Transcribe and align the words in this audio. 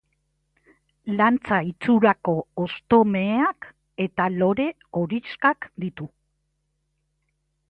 Lantza 1.19 1.59
itxurako 1.71 2.35
hosto 2.61 2.99
meheak 3.11 3.69
eta 4.07 4.29
lore 4.41 4.69
horixkak 5.03 5.73
ditu. 5.85 6.13